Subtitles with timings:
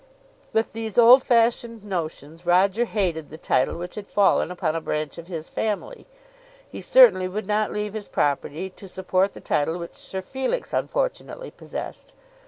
[0.51, 5.19] With these old fashioned notions Roger hated the title which had fallen upon a branch
[5.19, 6.07] of his family.
[6.67, 11.51] He certainly would not leave his property to support the title which Sir Felix unfortunately
[11.51, 12.13] possessed.